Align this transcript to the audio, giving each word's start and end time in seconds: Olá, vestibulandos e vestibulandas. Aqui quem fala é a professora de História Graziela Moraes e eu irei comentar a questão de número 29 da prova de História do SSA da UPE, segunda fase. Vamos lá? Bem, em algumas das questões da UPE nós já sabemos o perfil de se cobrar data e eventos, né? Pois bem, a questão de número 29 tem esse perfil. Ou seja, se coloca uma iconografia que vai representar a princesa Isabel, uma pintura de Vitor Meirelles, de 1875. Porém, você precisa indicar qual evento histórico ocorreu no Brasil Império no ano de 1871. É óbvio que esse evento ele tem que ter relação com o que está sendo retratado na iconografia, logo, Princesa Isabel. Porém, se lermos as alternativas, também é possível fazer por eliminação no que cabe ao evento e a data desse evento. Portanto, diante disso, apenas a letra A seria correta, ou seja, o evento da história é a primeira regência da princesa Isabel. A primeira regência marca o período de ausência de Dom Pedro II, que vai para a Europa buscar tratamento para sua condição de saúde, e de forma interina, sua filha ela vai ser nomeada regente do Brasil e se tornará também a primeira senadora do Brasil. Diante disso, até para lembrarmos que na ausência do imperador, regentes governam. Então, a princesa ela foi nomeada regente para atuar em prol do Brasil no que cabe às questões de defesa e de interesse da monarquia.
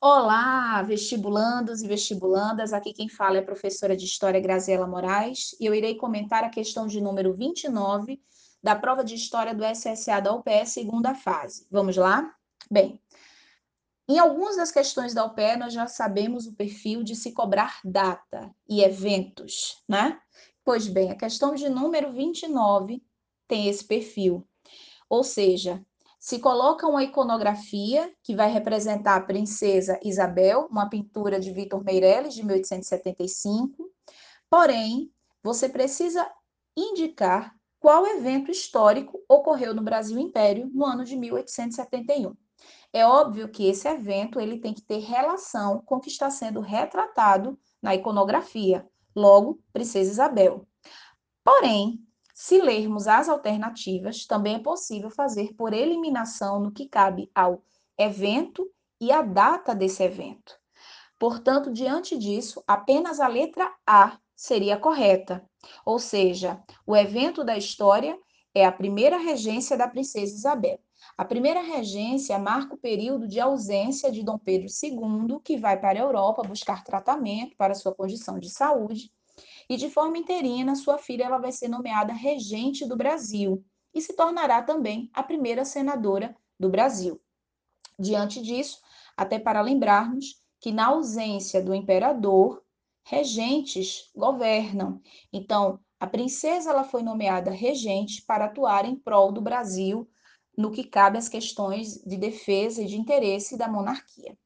Olá, 0.00 0.80
vestibulandos 0.82 1.82
e 1.82 1.88
vestibulandas. 1.88 2.72
Aqui 2.72 2.92
quem 2.92 3.08
fala 3.08 3.38
é 3.38 3.40
a 3.40 3.44
professora 3.44 3.96
de 3.96 4.04
História 4.04 4.38
Graziela 4.38 4.86
Moraes 4.86 5.56
e 5.60 5.66
eu 5.66 5.74
irei 5.74 5.96
comentar 5.96 6.44
a 6.44 6.48
questão 6.48 6.86
de 6.86 7.00
número 7.00 7.34
29 7.34 8.22
da 8.62 8.76
prova 8.76 9.02
de 9.02 9.16
História 9.16 9.52
do 9.52 9.64
SSA 9.64 10.20
da 10.20 10.32
UPE, 10.32 10.66
segunda 10.66 11.16
fase. 11.16 11.66
Vamos 11.68 11.96
lá? 11.96 12.32
Bem, 12.70 13.02
em 14.08 14.20
algumas 14.20 14.54
das 14.54 14.70
questões 14.70 15.14
da 15.14 15.24
UPE 15.24 15.56
nós 15.58 15.72
já 15.72 15.88
sabemos 15.88 16.46
o 16.46 16.54
perfil 16.54 17.02
de 17.02 17.16
se 17.16 17.32
cobrar 17.32 17.80
data 17.84 18.54
e 18.68 18.84
eventos, 18.84 19.82
né? 19.88 20.16
Pois 20.64 20.86
bem, 20.86 21.10
a 21.10 21.16
questão 21.16 21.56
de 21.56 21.68
número 21.68 22.12
29 22.12 23.02
tem 23.48 23.66
esse 23.66 23.84
perfil. 23.84 24.46
Ou 25.10 25.24
seja, 25.24 25.84
se 26.28 26.38
coloca 26.40 26.86
uma 26.86 27.02
iconografia 27.02 28.12
que 28.22 28.36
vai 28.36 28.50
representar 28.52 29.16
a 29.16 29.20
princesa 29.22 29.98
Isabel, 30.04 30.68
uma 30.70 30.86
pintura 30.86 31.40
de 31.40 31.50
Vitor 31.50 31.82
Meirelles, 31.82 32.34
de 32.34 32.44
1875. 32.44 33.90
Porém, 34.50 35.10
você 35.42 35.70
precisa 35.70 36.30
indicar 36.76 37.56
qual 37.80 38.06
evento 38.06 38.50
histórico 38.50 39.18
ocorreu 39.26 39.74
no 39.74 39.80
Brasil 39.80 40.18
Império 40.18 40.70
no 40.70 40.84
ano 40.84 41.02
de 41.02 41.16
1871. 41.16 42.36
É 42.92 43.06
óbvio 43.06 43.48
que 43.48 43.66
esse 43.66 43.88
evento 43.88 44.38
ele 44.38 44.60
tem 44.60 44.74
que 44.74 44.82
ter 44.82 44.98
relação 44.98 45.80
com 45.80 45.94
o 45.94 46.00
que 46.00 46.10
está 46.10 46.28
sendo 46.28 46.60
retratado 46.60 47.58
na 47.80 47.94
iconografia, 47.94 48.86
logo, 49.16 49.58
Princesa 49.72 50.10
Isabel. 50.10 50.68
Porém, 51.42 52.06
se 52.40 52.62
lermos 52.62 53.08
as 53.08 53.28
alternativas, 53.28 54.24
também 54.24 54.54
é 54.54 54.58
possível 54.60 55.10
fazer 55.10 55.54
por 55.54 55.72
eliminação 55.72 56.60
no 56.60 56.70
que 56.70 56.88
cabe 56.88 57.28
ao 57.34 57.64
evento 57.98 58.64
e 59.00 59.10
a 59.10 59.22
data 59.22 59.74
desse 59.74 60.04
evento. 60.04 60.56
Portanto, 61.18 61.72
diante 61.72 62.16
disso, 62.16 62.62
apenas 62.64 63.18
a 63.18 63.26
letra 63.26 63.68
A 63.84 64.20
seria 64.36 64.78
correta, 64.78 65.44
ou 65.84 65.98
seja, 65.98 66.62
o 66.86 66.94
evento 66.94 67.42
da 67.42 67.56
história 67.56 68.16
é 68.54 68.64
a 68.64 68.70
primeira 68.70 69.18
regência 69.18 69.76
da 69.76 69.88
princesa 69.88 70.32
Isabel. 70.32 70.78
A 71.16 71.24
primeira 71.24 71.60
regência 71.60 72.38
marca 72.38 72.76
o 72.76 72.78
período 72.78 73.26
de 73.26 73.40
ausência 73.40 74.12
de 74.12 74.22
Dom 74.22 74.38
Pedro 74.38 74.68
II, 74.80 75.40
que 75.42 75.56
vai 75.56 75.76
para 75.76 75.98
a 75.98 76.02
Europa 76.02 76.46
buscar 76.46 76.84
tratamento 76.84 77.56
para 77.56 77.74
sua 77.74 77.92
condição 77.92 78.38
de 78.38 78.48
saúde, 78.48 79.10
e 79.68 79.76
de 79.76 79.90
forma 79.90 80.18
interina, 80.18 80.74
sua 80.74 80.98
filha 80.98 81.24
ela 81.24 81.38
vai 81.38 81.52
ser 81.52 81.68
nomeada 81.68 82.12
regente 82.12 82.86
do 82.86 82.96
Brasil 82.96 83.64
e 83.94 84.00
se 84.00 84.14
tornará 84.14 84.62
também 84.62 85.10
a 85.12 85.22
primeira 85.22 85.64
senadora 85.64 86.34
do 86.58 86.68
Brasil. 86.68 87.20
Diante 87.98 88.40
disso, 88.40 88.80
até 89.16 89.38
para 89.38 89.60
lembrarmos 89.60 90.36
que 90.60 90.72
na 90.72 90.86
ausência 90.86 91.62
do 91.62 91.74
imperador, 91.74 92.62
regentes 93.04 94.10
governam. 94.14 95.00
Então, 95.32 95.80
a 95.98 96.06
princesa 96.06 96.70
ela 96.70 96.84
foi 96.84 97.02
nomeada 97.02 97.50
regente 97.50 98.22
para 98.24 98.46
atuar 98.46 98.84
em 98.84 98.96
prol 98.96 99.32
do 99.32 99.40
Brasil 99.40 100.08
no 100.56 100.70
que 100.70 100.84
cabe 100.84 101.18
às 101.18 101.28
questões 101.28 102.02
de 102.04 102.16
defesa 102.16 102.82
e 102.82 102.86
de 102.86 102.96
interesse 102.96 103.56
da 103.56 103.68
monarquia. 103.68 104.36